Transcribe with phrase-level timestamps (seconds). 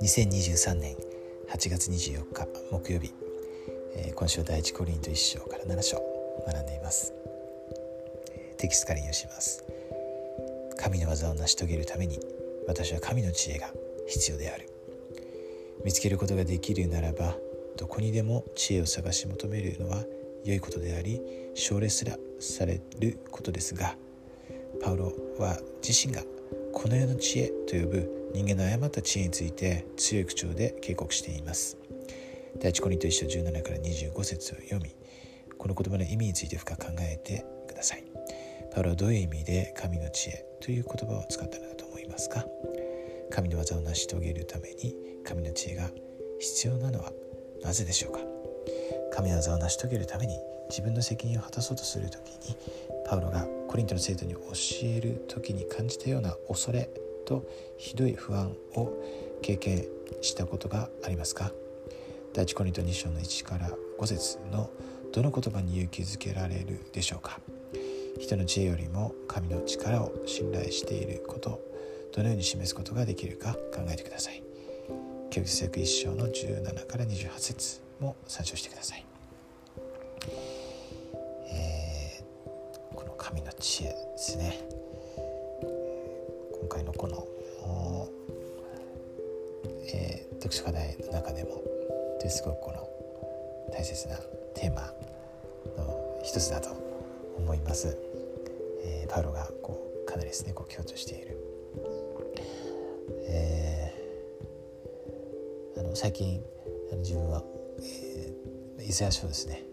[0.00, 0.96] 2023年
[1.50, 3.12] 8月24日木曜日、
[3.96, 5.98] えー、今週第一コリント1章から7章
[6.46, 7.12] 学んでいます、
[8.32, 9.62] えー、テキストから引用します。
[10.78, 12.18] 神の技を成し遂げるために
[12.66, 13.70] 私は神の知恵が
[14.06, 14.70] 必要である。
[15.84, 17.36] 見つけることができるならば
[17.76, 20.02] どこにでも知恵を探し求めるのは
[20.46, 21.20] 良いことであり
[21.54, 23.94] 奨励すらされることですが
[24.82, 26.22] パウロは自身が
[26.72, 31.76] この世の知恵と呼ぶ人間の誤った知恵について強い口調で警告しています。
[32.60, 34.94] 第一コリント1章17から25節を読み
[35.56, 38.04] この言葉の意味について深く考えてください。
[38.72, 42.44] パウロはどういう意味で神の知恵という言葉を使ったのだと思いますか？
[43.30, 45.88] 神の技を成し遂げるために神の知恵が
[46.38, 47.12] 必要なのは
[47.62, 48.20] なぜでしょうか？
[49.12, 52.56] 神の技を成し遂げるために自分の責任を果たそうとする時に
[53.06, 54.40] パウロがコリントの生徒に教
[54.84, 56.90] える時に感じたような恐れ
[57.26, 58.90] とひどい不安を
[59.42, 59.84] 経験
[60.22, 61.52] したことがありますか？
[62.32, 64.70] 第一コリント2章の1から5節の
[65.12, 67.40] どの言葉に勇気づけられるでしょうか？
[68.18, 71.60] 人の知恵よりも神の力を信頼していること
[72.12, 74.42] どのように示すことができるか考えてください。
[75.30, 79.04] 教育聖句1章の17から28節も参照してください、
[83.60, 84.58] 知恵ですね。
[86.60, 87.26] 今回のこの、
[89.92, 91.62] えー、読書課題の中でも
[92.28, 92.88] すごくこの
[93.72, 94.16] 大切な
[94.54, 94.92] テーマ
[95.76, 96.70] の一つだと
[97.36, 97.96] 思います、
[98.84, 101.38] えー、パウロがこうかなりですねこう強調している、
[103.28, 106.42] えー、あの最近
[106.92, 107.42] あの自分は
[108.80, 109.64] イザヤ書ですね。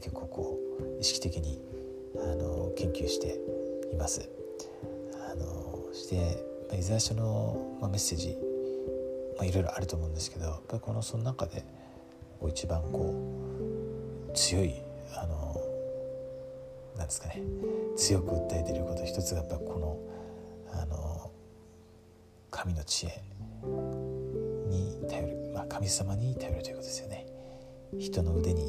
[0.00, 0.58] 結構こ
[0.98, 1.62] う意識的に
[2.16, 3.38] あの研究して
[3.92, 4.28] います。
[5.30, 6.44] あのして
[6.76, 8.36] イザヤ書の、まあ、メッセージ、
[9.36, 11.64] まあ、いろいろあると思うんですけどやっぱりこのその中で
[12.40, 13.14] こう一番こ
[14.28, 14.74] う強い
[15.16, 15.60] あの
[16.96, 17.42] なんですかね
[17.96, 21.30] 強く訴えていること一つがやっぱこのあの
[22.50, 23.22] 神の知恵
[24.68, 27.26] に頼る、まあ、神様に頼るということですよね。
[27.98, 28.62] 人の腕に、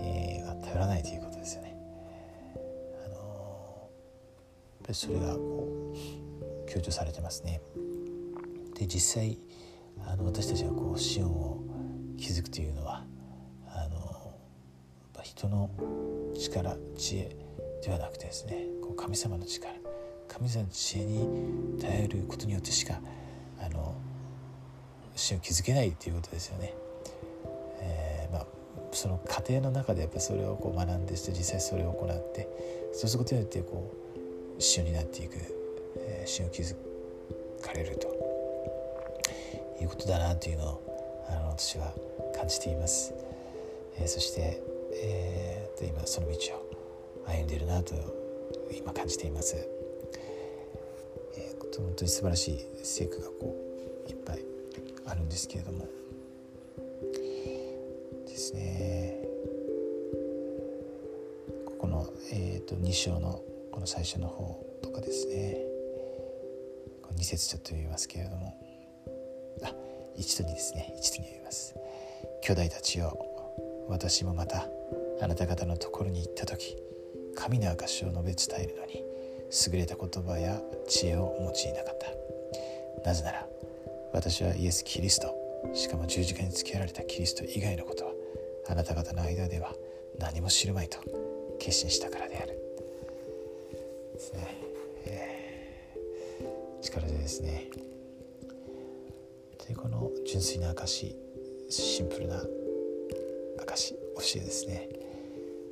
[0.00, 1.31] えー、頼らないということ
[4.82, 7.60] っぱりそれがこう強調されてますね。
[8.74, 9.38] で実際
[10.04, 11.62] あの私たちがこうシオンを
[12.18, 13.04] 築くというのは
[13.68, 14.34] あの
[15.22, 15.70] 人の
[16.34, 17.36] 力知恵
[17.84, 19.72] ではなくてですねこう神様の力
[20.28, 23.00] 神様の知恵に頼ることによってしか
[23.60, 23.94] あの
[25.14, 26.74] 死を築けないということですよね。
[27.80, 28.46] えー、まあ
[28.90, 32.48] その過程の中でやっぱそれをこう学んでして実際それを行って
[32.92, 34.02] そうすることによってこう
[34.62, 35.34] 一緒になっていく、
[35.96, 36.72] えー、死を築
[37.60, 38.06] かれると
[39.80, 41.92] いうことだなというのをあの私は
[42.32, 43.12] 感じています。
[43.98, 44.62] えー、そして、
[44.94, 47.96] えー、今その道を歩んでいるなと
[48.70, 49.56] 今感じています。
[51.34, 53.56] えー、本当に素晴らしい成果がこ
[54.06, 54.44] ういっぱい
[55.06, 55.88] あるんですけれども。
[58.28, 59.18] ですね
[61.66, 63.42] ここの、えーと、2章の
[63.82, 65.56] の最初の方とかですね。
[67.16, 68.56] 2節ちょっと読みますけれども。
[69.64, 69.74] あ
[70.16, 70.94] 1と2ですね。
[70.96, 71.74] 1と2読みます。
[72.42, 73.18] 兄弟たちよ
[73.88, 74.68] 私もまた
[75.20, 76.76] あなた方のところに行った時
[77.34, 79.04] 神の証を述べ伝えるのに
[79.66, 83.08] 優れた言葉や知恵を用いなかった。
[83.08, 83.46] なぜなら
[84.12, 85.34] 私はイエス・キリスト
[85.74, 88.12] しかも十字架につけられたキリスト以外のことは
[88.68, 89.72] あなた方の間では
[90.20, 90.98] 何も知るまいと
[91.58, 92.61] 決心したからである。
[94.22, 94.56] ですね、
[95.06, 97.68] えー、力でですね。
[99.66, 101.16] でこの純粋な証
[101.68, 102.36] シンプルな
[103.58, 103.98] 証教
[104.36, 104.88] えですね。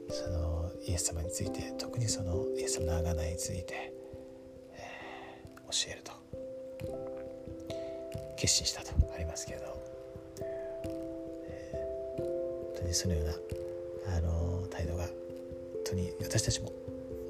[0.08, 3.92] そのイエス様について特にそのイエス様の贖いについて、
[4.72, 6.12] えー、教えると。
[8.36, 9.70] 決心したとありますけれど
[12.90, 13.24] にそのよう
[14.08, 15.12] なあの態度が本
[15.84, 16.72] 当に私たちも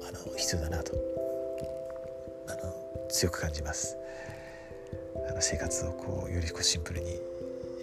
[0.07, 0.93] あの必要だなと。
[2.47, 3.97] あの強く感じます。
[5.29, 7.19] あの生活をこうよりこうシンプルに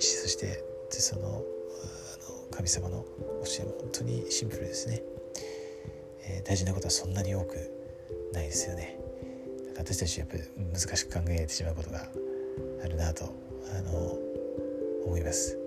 [0.00, 1.42] そしてそのあの
[2.50, 3.04] 神様の
[3.44, 5.02] 教えも本当にシンプルですね、
[6.24, 7.56] えー、大事なことはそんなに多く
[8.32, 8.98] ないですよね。
[9.76, 10.42] 私たちやっぱり
[10.72, 12.08] 難しく考えてしまうことが
[12.84, 13.32] あるなと
[13.76, 14.18] あの
[15.06, 15.58] 思います。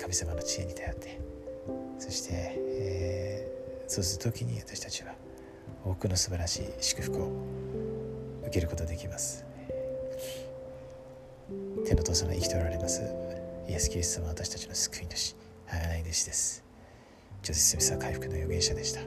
[0.00, 1.20] 神様の知恵に頼って
[1.98, 2.58] そして、
[3.94, 5.14] そうする時に私たちは
[5.84, 7.30] 多くの素晴らしい祝福を
[8.40, 9.44] 受けることができます。
[11.86, 13.02] 天の父様生きておられます。
[13.68, 15.36] イエス・キリスト様私たちの救い主
[15.68, 16.64] 贖い弟子です。
[17.44, 19.00] ジョゼス・スミスは回復の預言者でした。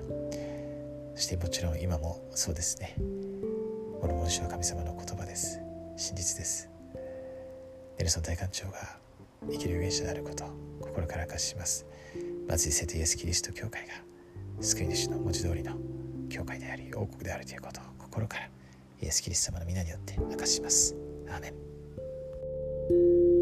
[1.16, 2.96] そしてもちろん今もそうですね。
[4.00, 5.60] この文章は神様の言葉です。
[5.98, 6.70] 真実です。
[7.98, 8.96] ネルソン大官長が
[9.52, 10.48] 生きる預言者であることを
[10.80, 11.86] 心から明かします。
[12.48, 14.08] 松井聖とイエス・キリスト教会が
[14.60, 15.74] 救い主の文字通りの
[16.30, 18.50] 教会であり王国であるということを心から
[19.02, 20.96] イエス・キリスト様の皆によって明かします。
[21.30, 23.37] アーメン。